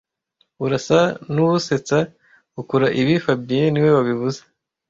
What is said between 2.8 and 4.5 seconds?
ibi fabien niwe wabivuze